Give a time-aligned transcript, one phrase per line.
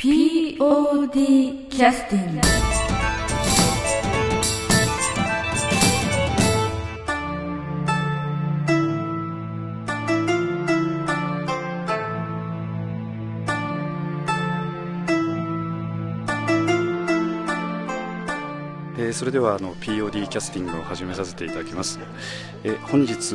[0.00, 2.40] POD キャスティング
[18.96, 21.98] えーそれではあの POD キャスティングを始めさせていただきます、
[22.64, 23.34] えー本日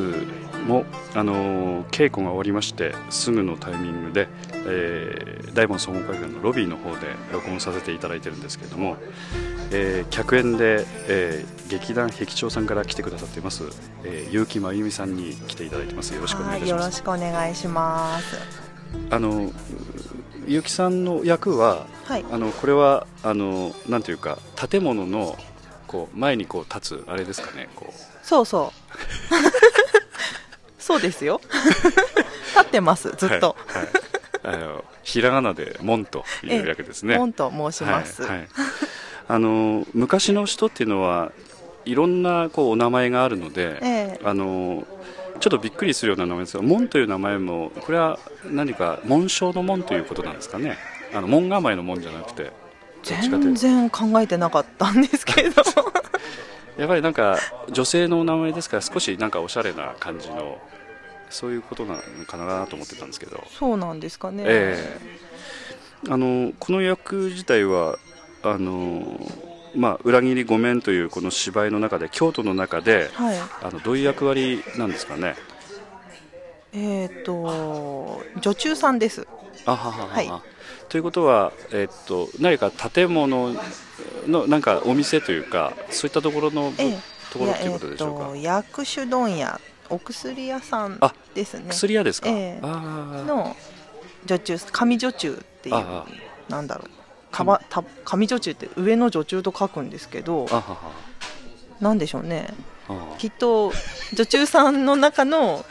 [0.66, 4.28] もあの稽古が終わりましてすぐのタイミングで、
[4.66, 8.98] えー大門総合会館のロビーの方で録音させていただいてるんですけれども、
[9.72, 13.64] えー客演で、えー劇団壁長さんから来てくださっています、
[14.04, 18.38] えー、結城真由美さんに来ていただいてますよろしくお願いしますよろしくお願いします。
[19.10, 19.52] あの
[20.46, 22.26] 結城さんの役ははい。
[22.32, 24.38] あのこれはあのなんていうか
[24.70, 25.36] 建物の
[25.88, 28.72] こう前にこう立つあれですかねこうそうそう。
[30.78, 31.42] そうですよ。
[32.56, 33.56] 立ってます、ずっと。
[33.68, 33.88] はいはい、
[34.46, 37.18] あのひらがなで門という役ですね。
[37.18, 38.22] ポンと申します。
[38.22, 38.48] はいはい
[39.28, 41.32] あの昔の人っていうのは
[41.84, 44.86] いろんなこうお名前があるので、ええあの
[45.40, 48.20] ちょっとびっくりするような名前ですが門という名前もこれは
[48.50, 50.78] 何か紋章の門ということなんですかね
[51.14, 52.54] あの門構えの門じゃなくて
[53.04, 55.62] 全然考えてなかったんですけど。
[56.78, 57.38] やっぱりなんか
[57.72, 60.58] 女性のお名前ですから少しなんかおしゃれな感じの
[61.36, 64.44] そういうことなのかなと思ってたんですけど、そうなんですかね。
[64.48, 64.98] え
[66.08, 66.10] え。
[66.10, 68.00] あのこの役自体は
[68.42, 69.20] あの、
[69.76, 73.38] まあ、裏切りごめんというこの芝居の中で京都の中ではい。
[73.38, 75.36] あのどういう役割なんですかね？
[76.72, 79.28] えっ、と、女中さんです。
[79.66, 80.22] あははは、は。
[80.22, 80.32] い。
[80.88, 83.54] ということは、えっと何か建物
[84.28, 86.98] のなんかお店というかそういったところの、ええ。
[87.34, 91.66] ところっていうことでしょうか、えっ、と、薬種問屋、お薬屋さんあですね。
[91.70, 93.24] 薬屋ですか、えー。
[93.24, 93.56] の
[94.26, 95.76] 女中、上女中っていう。
[95.76, 96.06] あ
[96.50, 96.90] なんだろう。
[97.32, 100.48] かばた上女中って上の女中と書くんですけど
[101.82, 102.54] なんでしょうね。
[102.88, 103.74] あきっと
[104.14, 105.66] 女中さんの中の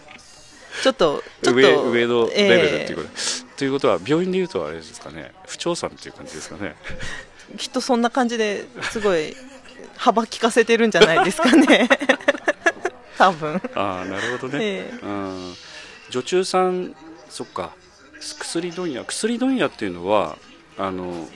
[0.83, 5.33] ちょっとちょっと上上のレベルっていうえこと、ということは病院でいうとあれですかね。
[5.47, 6.75] 不調さんっていう感じですかね。
[7.55, 9.35] え きっとそんな感じですごい
[9.97, 11.89] 幅利かせてるんじゃないですかね
[13.19, 13.61] 多分。
[13.75, 14.99] ああなるほどね、ええ。
[15.03, 15.55] うん。
[16.11, 16.95] 女中さん
[17.29, 17.73] そっか。
[18.21, 19.05] 薬問屋。
[19.05, 20.39] 薬問屋っていうのは
[20.79, 21.29] あの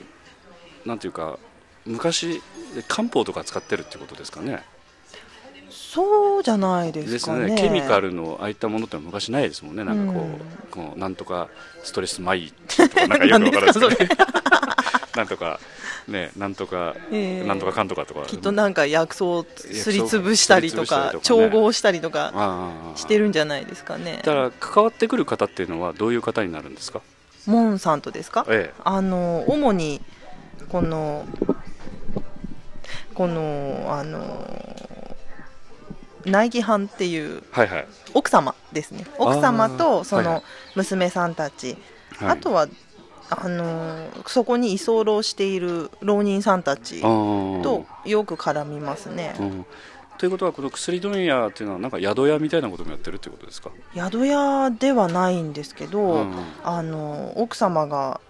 [0.84, 1.38] なんていうか
[1.84, 2.40] 昔
[2.86, 4.62] 漢方とか使ってるってことですかね。
[5.70, 7.54] そうじゃないでですすかね。
[7.54, 7.60] ね。
[7.60, 9.84] ケミカルのああいったものって昔ないですもんね。
[9.84, 10.38] なんかこう,、うん。
[10.70, 11.48] こうなんとか
[11.82, 14.28] ストレスマイとかなんかよくわからないですけどね
[15.18, 15.58] なんとか
[16.06, 17.44] ねなんとか、ええ。
[17.44, 18.24] なんとかかんとかとか。
[18.26, 21.18] きっとなんか薬草をすりつぶしたりとかね。
[21.22, 24.22] 調合したりとかしてるんじゃないですかね。
[24.24, 27.00] だから関わってくる方っていうのはどういう方になるんですか？
[27.46, 28.46] モンさんとですか？
[28.48, 28.80] ええ。
[28.84, 30.00] あの主に
[30.68, 31.26] この
[33.14, 35.16] このあの
[36.24, 37.86] 内儀班っていうはいはい。
[38.14, 39.04] 奥様ですね。
[39.18, 40.44] 奥様とその
[40.76, 41.76] 娘さんたち、
[42.18, 42.28] はい。
[42.30, 42.68] あとは
[43.30, 49.34] あのそこに居候している浪人さんたちとよく絡みますね。
[49.38, 49.66] うん。
[50.16, 53.70] ということはこの薬問屋っていうのはなんか宿屋みたいなこともやってるってことですか？
[53.94, 56.34] 宿屋ではないんですけど、うん
[56.64, 58.20] あの奥様が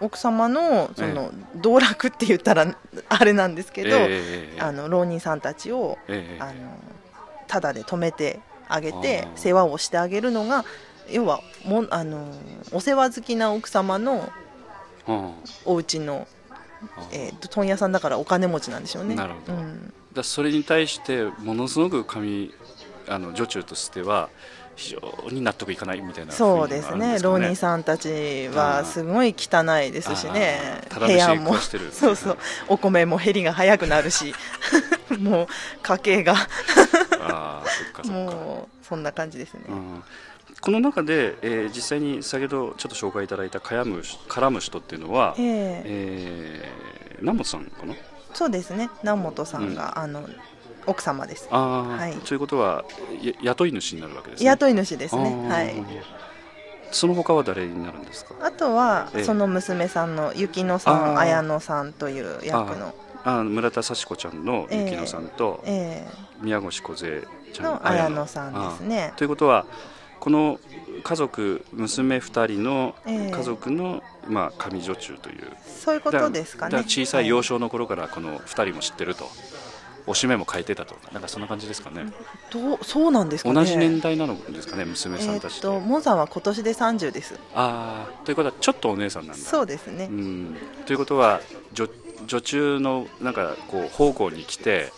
[0.00, 2.76] 奥様のその道楽って言ったら
[3.08, 4.60] あれなんですけど、ええ。
[4.60, 6.42] あの浪人さんたちをええ。
[6.42, 6.52] あの
[7.46, 10.64] ただで泊めてあげて世話をしてあげるのが
[11.10, 12.26] 要はもんあの
[12.72, 14.30] お世話好きな奥様の
[15.06, 15.32] うん。
[15.64, 16.26] お家の、
[17.12, 19.14] えーと問屋さんだからお金持ちなんでしょうね。
[19.14, 19.54] なるほど。
[19.54, 19.92] うん。
[20.14, 22.54] だそれに対してものすごく神
[23.08, 24.30] あの女中としては
[24.76, 27.18] 非常に納得いかないみたいなそうですね。
[27.20, 30.82] 浪人さんたちはすごい汚いですしね。
[30.98, 31.54] 部屋も。
[31.92, 32.38] そうそう。
[32.68, 34.34] お米も減りが早くなるし。
[35.20, 35.46] もう
[35.82, 36.34] 家計が
[37.26, 40.02] ああそっかそっか、もうそんな感じですね、うん、
[40.60, 45.82] この中で、えー実際に先ほどちょっと紹介いただいた絡む絡む人っていうのは、ええ。
[45.84, 47.94] えー南本さんかな？
[48.34, 48.90] そうですね。
[49.02, 50.28] 南本さんが、あの
[50.84, 51.48] 奥様です。
[51.50, 52.12] あー、はい。
[52.16, 52.84] ということは
[53.22, 54.46] や雇い主になるわけですね。
[54.46, 55.48] 雇い主ですね。
[55.48, 55.74] はい。
[56.90, 58.34] その他は誰になるんですか？
[58.42, 59.24] あとは、ええ。
[59.24, 62.92] その娘さんの雪乃さん綾乃さんという役の
[63.24, 64.84] あー村田幸子ちゃんのええ。
[64.84, 66.06] 雪乃さんと、え
[66.40, 68.28] 宮越梢ちゃんえの綾乃。
[68.28, 69.12] さんですね。
[69.16, 69.66] ということは
[70.20, 70.58] この
[71.02, 73.30] 家族娘2人のええ。
[73.30, 75.52] 家族の、まあ、上女中という。
[75.66, 76.78] そういうことですかね。
[76.86, 79.28] 小さい幼は少の頃からこの2人も知ってると、
[80.06, 80.94] おしめも変えてたと。
[80.94, 82.06] かなんかそんな感じですかね、
[82.50, 83.54] どうそうなんですかね。
[83.54, 87.38] 同じ年代なのですかね娘さえんたちーっとさんは今年で30です。
[87.54, 88.24] ああ。
[88.24, 89.42] ということはちょっとお姉さんなんだ。
[89.42, 90.56] そうですね、うん、
[90.86, 91.40] ということは
[91.72, 91.88] 女
[92.26, 94.92] 女中のなんかこう奉公に来て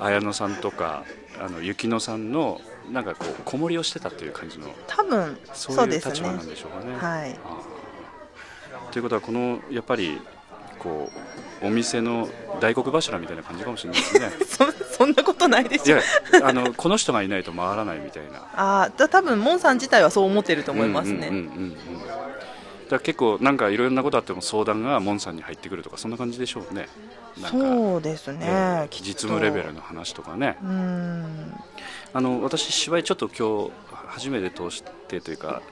[0.00, 1.04] 綾野さんとか
[1.40, 2.60] あの雪乃さんの
[2.90, 6.96] なんかこう子守りをしてたという感じの多分そそういう立場なんでしょうかね。
[6.96, 7.38] はい
[8.92, 10.20] ということはこのやっぱり
[10.80, 11.10] こ
[11.62, 12.28] うお店の
[12.60, 14.30] 大黒柱みたいな感じかもしれないですね。
[14.46, 16.02] そそんなことないでいすよや
[16.42, 18.46] あのこの人がいないと回らないみたいな。
[18.54, 21.76] あーだ多分モンさん自体はそう思ってると思いますね、うんうんうんうん
[22.90, 26.88] だ結構なんかいろんなことあっても相談がモンさんに入ってくるとかそんな感じでしょうね。
[27.40, 30.56] なんかそうですね、えー実務レベルの話とかね。
[30.62, 31.60] うーん
[32.12, 33.70] あの私芝居ちょっと今日
[34.10, 35.62] 初めて通してというか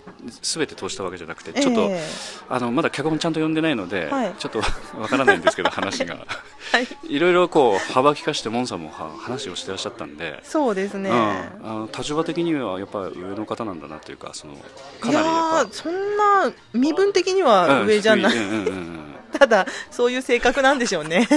[0.42, 2.00] 全て通したわけじゃなくてちょっと、え
[2.48, 4.34] あのまだ脚本ちゃんと読んでないので、はい。
[4.38, 4.58] ちょっと
[4.98, 6.16] わからないんですけど話が。
[6.16, 6.18] ー
[6.72, 6.86] はい。
[7.08, 14.54] いろいろこう幅利かしてモンさんもは話をしてらっしゃったんで、そうですね、うん、あの立場的にはやっぱ上の方なんだなというかその
[15.00, 21.28] かなりやっーそんな身分的にぱは上じゃない、うんうん ただそういう性格なんでしょうね。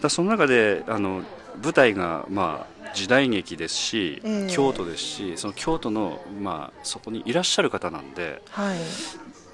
[0.00, 1.22] だその中であの
[1.62, 4.50] 舞台が、まあ、時代劇ですし、ええ。
[4.50, 8.78] 京都ですしその京都の、まあ、そこにいらっしゃる方なんで、はい。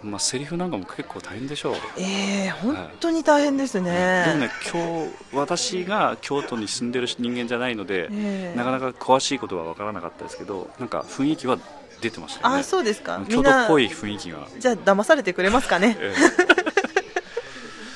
[0.02, 8.56] まあ、セリフなんかも結構大変でしょう、えー、本当に大変ですね、でもね今日私が京都に住んでる人間じゃないので、ええ。
[8.56, 11.58] なかなか詳しいことは分からなかったですけどなんか雰囲気は
[12.02, 12.60] 出てましたよね。
[12.60, 13.18] あそうですか。
[13.18, 15.96] み京都っぽい雰囲気が、じゃあ騙されてくれますかね。
[15.98, 16.14] え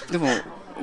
[0.08, 0.12] え。
[0.12, 0.28] でも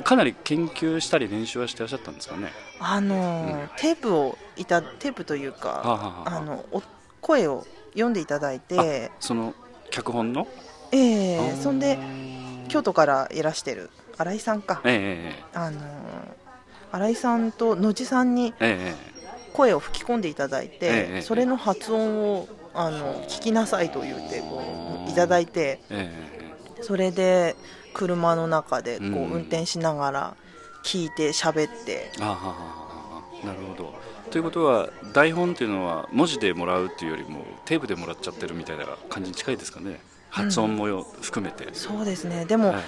[0.06, 2.52] かなり研究したり練習はしてらっしゃったんですかね？
[2.78, 6.80] あのーテープをいたテープというか、はあはあお
[7.20, 9.52] 声を読んでいただいてその
[9.90, 10.46] 脚本の？
[10.92, 11.52] えあー。
[11.54, 11.98] えそんで
[12.68, 15.82] 京都からいらしてる新井さんか、ええあのー
[16.92, 19.50] 新井さんと野地さんにええええ。
[19.54, 24.62] 声を吹き込んでいただいて、ええそれの発音をあの聞きなさいと言ってこ
[25.08, 26.12] ういただいてえ
[26.78, 26.82] え。
[26.84, 27.56] それで
[27.96, 30.36] 車の中でこううん運転しながら
[30.84, 33.46] 聞いて喋って、ええあはははは。
[33.46, 33.94] なるほど。
[34.30, 40.00] ということは台本っていうのは文字でもらうっていうよりもテープでもらっちゃってるみたいな感じに近いですかね。
[40.28, 42.44] 発音もよ含めて、そうですね。
[42.44, 42.82] でも、はい。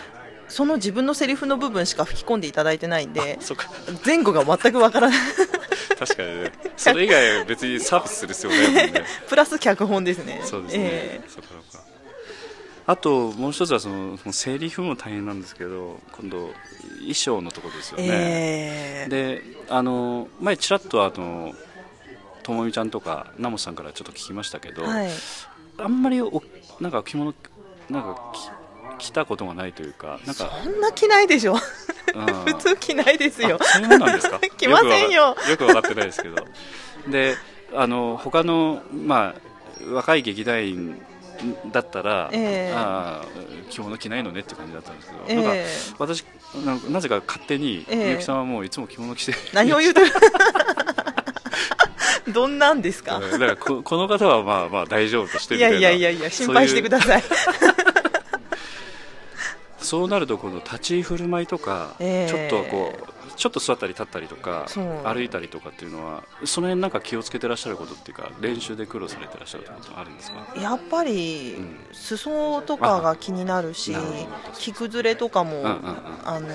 [0.48, 3.38] その自分のセリフの部分しか吹き込んでいただいてないんで
[4.04, 5.18] 前後が全くわからない。
[5.98, 6.52] 確かにね。
[6.76, 9.04] それ以外別にサービスする必要ないもんね。
[9.28, 10.40] プラス脚本ですね。
[10.44, 11.87] そうですね、えそっかそっか
[12.88, 16.50] あともう一つはそのセリフも大変なんですけど今度
[17.00, 19.08] 衣装のところですよえね、ええ。
[19.10, 21.52] であの前ちらっとあの
[22.42, 25.10] ともみちゃんとかナモさんからちょっと聞きましたけど、はい。
[25.76, 26.42] あんまりお
[26.80, 27.34] なんか着物
[27.90, 28.32] なんか
[28.98, 31.52] き着たことがないというかなんか、そんな着ないでしょ。
[31.52, 32.26] うん。
[32.50, 33.58] 普通着ないですよ。
[33.60, 34.40] あそうなんですか？
[34.56, 35.36] 着ませんよ。
[35.50, 36.36] よく分かってないですけど。
[37.08, 37.36] で
[37.74, 41.02] あの他のまあ若い劇団員
[41.72, 42.72] だったら、ええ。
[42.74, 45.66] ああ着物着ないのねって感じだったんですけど、えなんかえ
[45.98, 46.24] 私
[46.64, 47.96] なんかなぜか勝手に、ええ。
[48.04, 50.10] みゆきさんはもういつも着物着て何を言うてる？
[52.32, 53.16] どんなんですか？
[53.16, 57.22] うんだからここの方はまあまあ大丈夫としていみたいなやいやいやいや心配してください。
[59.80, 62.30] そうなるとこの立ち居振る舞いとか、ええ。
[62.30, 62.98] ちょっとこう
[63.38, 64.66] ちょっと座ったり立ったりとか
[65.04, 70.60] 歩いたりとかっていうのはその辺なんか気をつけてらっしゃることっていうか練習で苦労されてらっしゃることあるんですか？
[70.60, 71.76] やっぱり、うん。
[71.92, 73.94] 裾とかが気になるし
[74.54, 75.78] 着崩れとかも、うんうんうん。
[76.24, 76.48] あの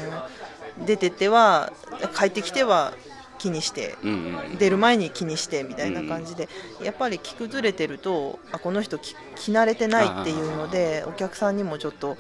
[0.85, 1.71] 出てては
[2.17, 2.93] 帰ってきては
[3.39, 4.57] 気にしてうんうんうん。
[4.57, 6.49] 出る前に気にしてみたいな感じで、
[6.81, 12.17] やっぱり着崩れてるとあこの人着着慣れてないっていうのでお客さんにもちょっと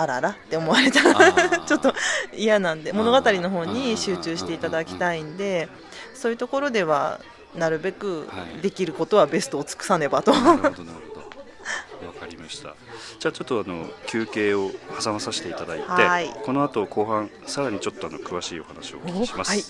[0.00, 1.02] あららって思われた。
[1.12, 1.94] ら ちょっと
[2.34, 5.68] 嫌なんで物語の方に集中していただきたいんで
[6.14, 7.20] そういうところでは
[7.54, 8.62] なるべくはい。
[8.62, 10.32] できることはベストを尽くさねばと。
[10.32, 11.20] なるほどなるほど。
[12.06, 12.74] わかりました。
[13.18, 14.70] じゃあちょっとあの休憩を
[15.02, 16.28] 挟まさせていただいてはい。
[16.44, 19.64] この後後半さらにちょっとあの詳しいお話をお聞きします、おはい。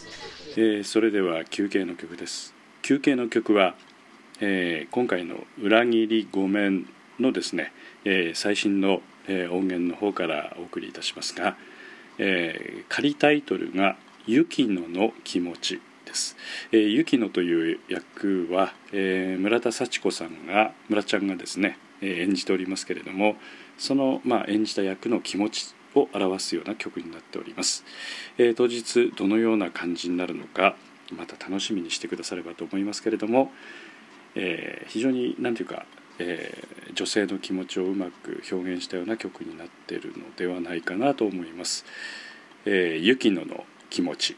[0.57, 2.55] えーそれでは休憩の曲です。
[2.83, 3.75] 休憩の曲は、
[4.41, 6.87] えー今回の「裏切りごめん」
[7.19, 7.73] のですね、
[8.05, 11.57] えー最新の、え音源の方からお送りいたしますが、
[12.19, 13.97] えー仮タイトルが
[14.27, 16.37] 「雪乃の気持ち」です、
[16.73, 23.37] えー、雪乃という役は、えー村田幸子さんが村ちゃんがですね、え演じておりますけれども
[23.79, 27.85] その、まあ、演じた役の気持ちを表すような曲になっております、
[28.39, 30.77] え当日どのような感じになるのか
[31.13, 33.53] また楽しみにしてくださればと思いますけれども、
[34.35, 35.87] えー非常に何ていうか、
[36.21, 41.85] えー女性の気持ちをうまく表現したような曲になっているのではないかなと思います、
[42.65, 44.37] えー、雪乃の気持ち。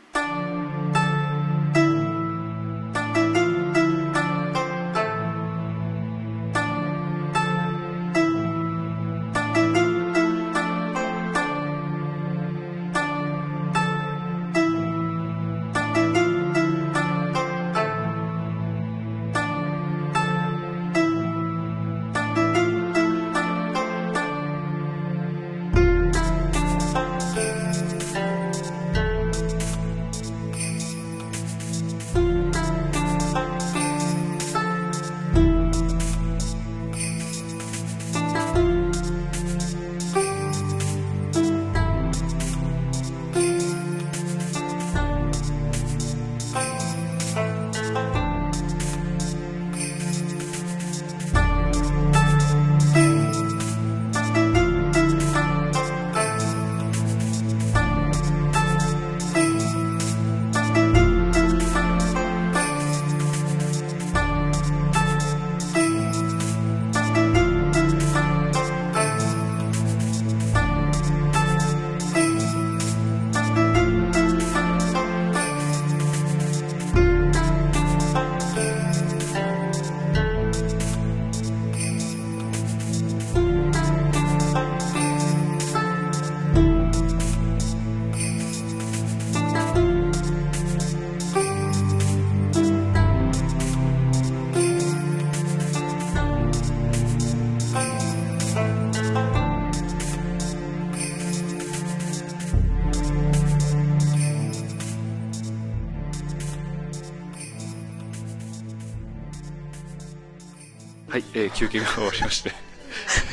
[111.63, 112.53] 休憩が終わりまして。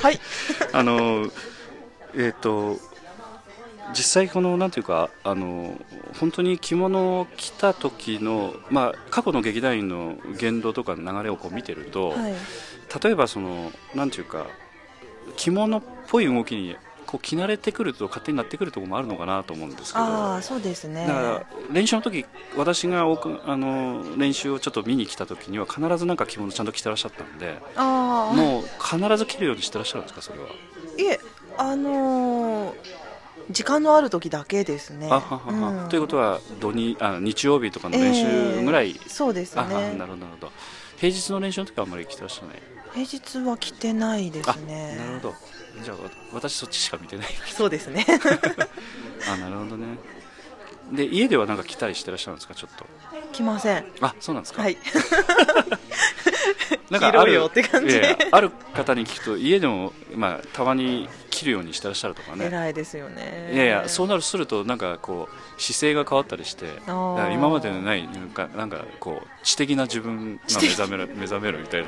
[0.01, 0.19] はい。
[0.71, 1.31] あの
[2.15, 2.77] えっ、と
[3.91, 5.79] 実際このなんていうかあの
[6.19, 12.33] 本当に着物を着た時のまあ過去の劇団員の言動とかの流れをこう見てると、はい。
[13.03, 14.45] 例えばそのなんていうか
[15.35, 16.75] 着物っぽい動きに
[17.09, 20.05] こう着慣れてくると勝手になってくるところもあるのかなと思うんですけど。
[20.05, 21.07] ああそうですね。
[21.07, 22.23] だから練習の時
[22.55, 30.45] 私が多くあの練習をちょっと見に来た時には必ずなんか着物ちゃんと着てらっしゃったんでもう必ず着るようにしてらっしゃるんですかそれは、
[30.99, 31.19] いえ
[31.57, 32.75] あのー
[33.49, 35.07] 時間のある時だけですね。
[35.09, 35.83] あははは。
[35.85, 35.89] うん。
[35.89, 40.51] ということは土にあ日曜日とかの練習ぐらい、えーそうですあはなるねほどなるほど。
[40.97, 42.61] 平日の練習の時はあんまり着てらっしゃらない
[42.93, 44.97] 平日は来てないですね。
[44.99, 45.35] あなるほど。
[45.83, 47.27] じゃあわ私そっちしか見てない。
[47.55, 48.05] そうですね。
[49.31, 49.97] あなるほどね。
[50.91, 52.85] で家ではなんか着たりしてらっしゃるんですかちょっと？
[53.31, 53.85] 来ません。
[54.01, 54.77] あそうなんですか、はい。
[56.89, 58.01] なんか着ろよって感じ。
[58.31, 62.45] ある方に聞くと家でも、まあ、たまに着るようにしてらっしゃるとかね。
[62.45, 63.51] 偉いですよね。
[63.53, 71.87] いやいやそうなるするとなんかこう姿勢が変わったりして今までのないなんかなんかこう知的な自分が目覚める目覚めるみたいな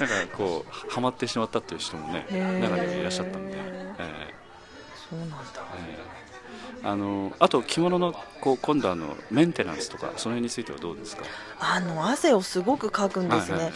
[0.00, 3.56] なんかこうハマってしまったっていう人もね中にはいらっしゃったんで、
[3.98, 4.34] え
[5.10, 5.36] そうなんだ。
[5.36, 5.40] ー
[5.76, 5.98] え。
[6.82, 11.24] ーあのあと着物のこう今度あのメンテナンスとかその辺についてはどうですか？
[11.58, 13.72] あの汗をすごくかくんですね、はいはいはい。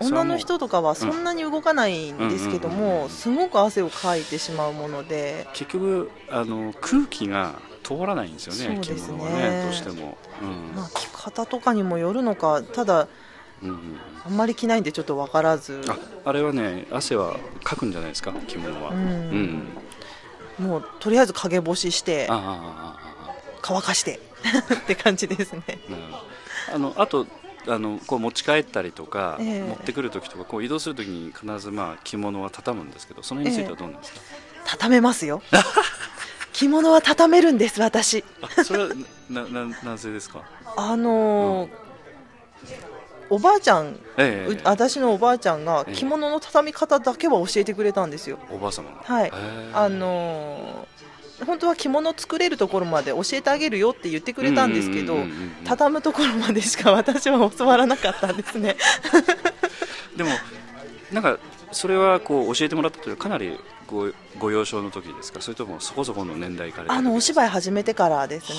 [0.00, 1.24] 女の人とかはそん。
[1.24, 5.46] なに動かないんですけどもすごく汗をかいてしまうもので。
[5.54, 9.16] 結局あの空気が通らないんですよね着そうですね。
[9.18, 10.76] 物はねどうしても、うん。
[10.76, 13.08] まあ着方とかにもよるのかただ
[13.62, 14.00] うんうん。
[14.24, 15.82] あんまり着ないんでちょっと分からず。
[15.88, 18.90] ああれはね汗はかくんじゃないですか着物は。
[18.90, 18.98] うん。
[20.58, 20.66] うん。
[20.66, 22.28] もうとりあえず陰干しして
[23.62, 24.20] 乾かして
[24.74, 25.62] って感じですね。
[25.88, 25.92] う
[26.72, 26.74] ん。
[26.74, 27.26] あのあと
[27.68, 29.62] あのこう持ち帰ったりとか、ええ。
[29.62, 34.20] 持ってくる時とかこう移動する時に必ずまあ着物は畳むんですけどその辺についてはどうなんですか、
[34.66, 35.42] 畳めますよ。
[36.52, 38.24] 着物は畳めるんです私。
[38.42, 38.90] あそれは
[39.30, 40.42] なななぜですか？
[40.76, 41.70] あのー
[43.32, 45.94] おばあちゃん、ええう私のおばあちゃんがええ。
[45.94, 48.38] 着物の畳み方だけは教えてくれたんですよ。
[48.50, 49.02] おばあ様が。
[49.02, 49.32] はい。
[49.72, 50.92] あのー
[51.46, 55.16] 本当は着物作れるところまで教えてあげるよって言ってくれたんですけど
[55.64, 58.76] 畳むところまでしか私は教わらなかったんですね。
[60.16, 60.30] でも
[61.10, 61.38] なんか
[61.72, 65.40] それはこう教えてもらったというかかなりごご幼少の時ですか？
[65.40, 68.58] それともそこそこの年代からあのお芝居始めてからですね。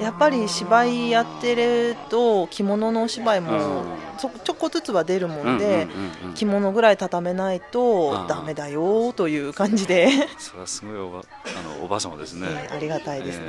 [0.00, 3.84] やっぱり芝居やってると着物のお芝居もうん。
[4.18, 5.88] ちょちょこずつは出るもうんで
[6.22, 6.34] うんうん。
[6.34, 10.08] 着物ぐらい畳めないとあーダメだよという感じで。
[10.38, 13.44] それはすごいおばあのおばあ様ですね、ありがたいですね、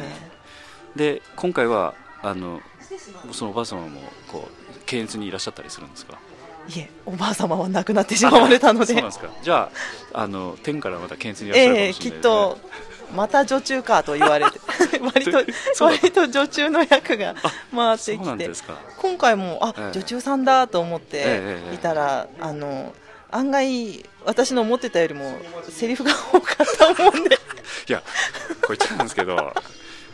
[0.96, 2.62] で今回はあの
[3.32, 4.02] そのおばあ様も
[4.32, 6.18] こう検閲にいらっしゃったりするんですか？
[6.68, 8.96] いえおばあ様は亡くなってしまわれたので。
[9.44, 9.70] じゃ
[10.14, 12.58] ああの天からまた検閲にいらっしゃるかええもしれない、きっと
[13.16, 14.60] また女中かと言われて
[15.02, 17.36] 割と割と女中の役が
[17.76, 18.52] 回ってきて。
[18.98, 19.92] 今回もあ、ええ。
[19.92, 22.94] 女中さんだと思ってええいたら、あの
[23.32, 25.38] 案外私の思ってたよりも
[25.70, 27.38] セリフが多かったもんで。
[27.88, 28.04] いや
[28.62, 29.54] これ言っちゃうんですけど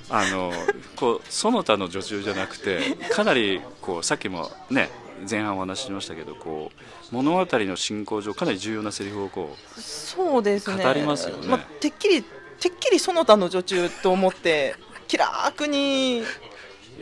[0.09, 0.53] あの
[0.95, 4.89] こうその他の女中じゃなくてかなりこうさっきもね
[5.29, 6.71] 前半お話ししましたけどこ
[7.11, 10.83] う物語の進行上かなり重要なセリフをこうそうですね。
[10.83, 11.53] 語りますよね。
[11.53, 14.75] あ、てっきりてっきりその他の女中と思って
[15.07, 16.23] 気楽に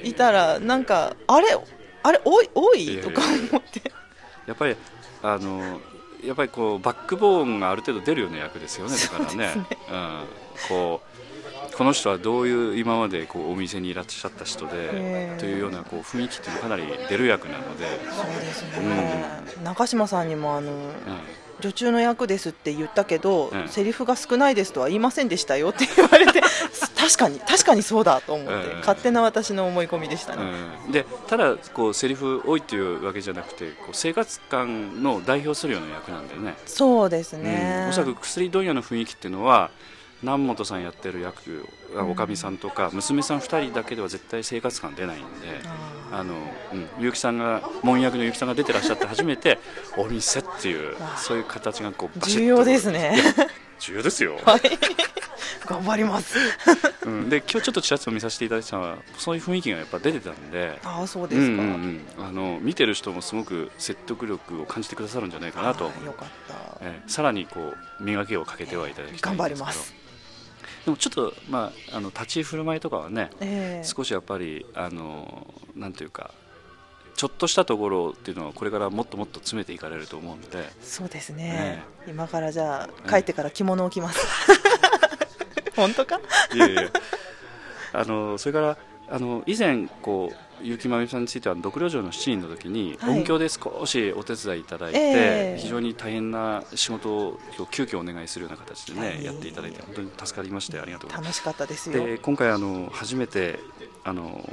[0.03, 1.47] いたらなんかあれ
[2.03, 3.01] あれ多い多い？
[3.01, 3.91] とか思って。
[4.45, 4.75] やっぱり
[5.23, 5.79] あの
[6.23, 9.53] やっぱりこうバックボーンがある程度出るような役ですよねだからね。
[9.55, 10.23] うん、
[10.69, 11.24] こう
[11.77, 15.39] この人はどういう今までこうお店にいらっしゃった人で、ええ。
[15.39, 20.89] というようなこう雰囲気っていうのがかなり出る役なので、そうですね、中島さんにもあのうん
[21.61, 23.69] 女中の役ですって言ったけど、うん。
[23.69, 26.41] セリフが少ないですとは言いませんでしたよって言われて
[26.99, 28.79] 確かに確かにそうだと思って、うん。
[28.79, 30.35] 勝手な私の思い込みでした。
[30.35, 30.43] ね、
[30.85, 37.43] うん、でただこうセリフ多いっていうわけじゃなくてこう生活感の代表するような役なんでね、そうですうん。
[37.43, 39.71] ね、おそらく薬問屋の雰囲気っていうのは
[40.23, 41.67] 南本さんやってる役
[42.01, 42.09] ん。
[42.09, 45.25] おかみさんとか娘さん2人だけでは絶対生活感出ないんで
[46.11, 46.35] ああの、
[46.73, 49.59] うん、結城さんが門役の結城さんが出てらっしゃって初めて
[49.97, 51.17] お店っていうあ。
[51.17, 53.17] そういう形がこう重要ですね。
[53.79, 54.61] 重要ですよ、 はい。
[55.65, 56.37] 頑張ります。
[57.05, 65.91] うん、で今日ちょっとちらっと見させていただいたのはそういう雰囲気がやっぱ出てたんでああそうですか、うんうんうん、あの見てる人もすごく説得力を感じてくださるんじゃないかなと
[66.81, 69.65] えーさらにこう磨きをかけてはいただきたい頑んですけど。
[69.65, 70.04] 張ります
[70.85, 73.87] でもちょっと、まあ、あの立ち居振る舞いとかはね、ええ。
[73.87, 76.31] 少しやっぱりあのなんていうか
[77.15, 80.69] ちょっとしたところっていうのはこれからもっともっと詰めていかれると思うので。
[80.81, 81.43] そうですね。
[81.43, 84.19] ね今からじゃあ帰ってから着物を着ます、
[85.75, 86.19] 本当か？
[86.53, 86.83] いやいや
[87.93, 88.77] あのそれから
[89.09, 93.19] あの以前こう結城まみさんについては独領城の7人の時にはい。
[93.19, 95.59] 音響で少しお手伝いいただいて、ええ。
[95.59, 97.39] 非常に大変な仕事を
[97.71, 99.25] 急遽お願いするような形でね、はい。
[99.25, 101.41] やっていただいて本当に助かりましてありがとうございます。
[101.41, 102.05] 楽しかったですよ。
[102.05, 103.59] で今回あの初めて
[104.03, 104.49] あの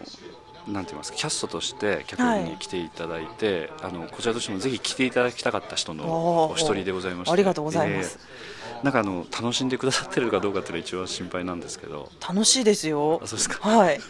[0.69, 7.33] なんて言いますかキャストとして客演に来ていただいて、あのこちらとしてもぜひ来ていただきたかった人のお一人でございまして。
[7.33, 8.19] ありがとうございます。
[8.21, 12.11] えーなんかあの楽しんでくださってるかどうかっていうのは一番心配なんですけど。
[12.21, 13.21] 楽しいですよ。
[13.23, 14.01] あそうですか、はい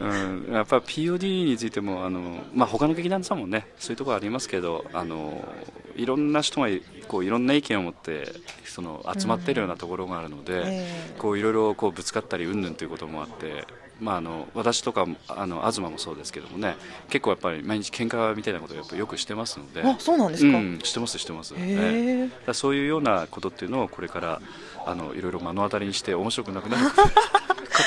[0.00, 5.46] うん、やっぱ POD についてもあの、まあ、他の劇団さんもねそういうところありますけどあの
[5.94, 6.68] いろんな人が
[7.06, 8.32] こういろんな意見を持って
[8.64, 11.14] その集まってるようなところがあるので、ええ。
[11.18, 13.66] こういろいろこうぶつかったりうんぬんということもあって、
[14.00, 16.76] まあ、あの私とかもあの東もそうですけどもね
[17.10, 19.82] 結構やっぱり毎日喧嘩みたいなことをやっぱよくしてますので。
[19.82, 22.30] あそうなんですか、うん、してますしてます、へえええ。
[22.46, 24.40] だそういうようなことっていうのをこれから
[24.86, 26.96] あのいろいろ目の当たりにして面白くなくなる こ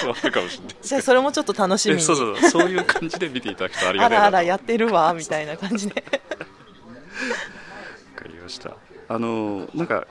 [0.02, 0.76] とがあるかもしれない。
[0.82, 2.02] じゃあそれもちょっと楽しみに。
[2.02, 2.70] えそうそうそう。
[2.70, 4.32] いう感じで見ていただくとありがあたいなと。
[4.32, 6.04] らあらやってるわみたいな感じで。
[8.16, 8.76] わかりました。
[9.10, 10.08] あのなんか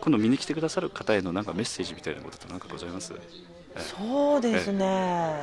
[0.00, 3.12] 今度見に来てくださる方へのなんかメッセージみたいなことって何かございます？
[3.80, 5.34] そうですね。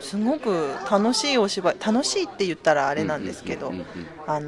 [0.00, 3.72] すごく楽しいお芝居楽しいって言ったらあれなんですけど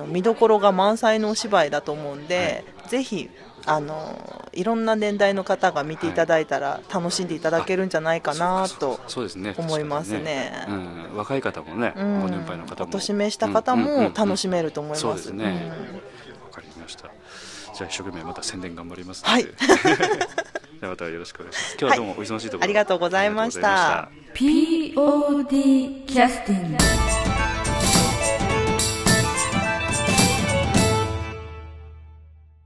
[0.06, 3.30] 見どころが満載のお芝居だと思うんで、ぜひ
[3.66, 9.54] あのいろんな年代の方が見ていただいたら楽しんでいただけるんじゃないかなとそうですね。
[9.56, 10.66] 思いますね。
[11.14, 12.20] 若い方もね、うん。
[12.22, 12.90] ご年配の方も。
[12.90, 15.00] お年召した方も楽しめると思います。
[15.00, 15.40] そうん。
[15.40, 15.46] わ、
[16.52, 17.10] かりました。
[17.74, 19.46] じゃあ一生懸命また宣伝頑張りますはい
[20.85, 21.77] じゃあまたよろしくお願いします。
[21.81, 24.01] 今日はどうもお忙しいところ、ありがとうございました。
[24.01, 26.05] ありがとうございました。
[26.05, 27.43] POD キャスティング